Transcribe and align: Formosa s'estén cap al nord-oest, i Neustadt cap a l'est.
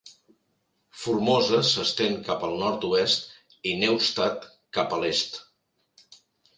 Formosa 1.01 1.59
s'estén 1.73 2.17
cap 2.31 2.47
al 2.49 2.57
nord-oest, 2.63 3.31
i 3.73 3.77
Neustadt 3.85 4.53
cap 4.81 4.93
a 4.95 5.03
l'est. 5.07 5.43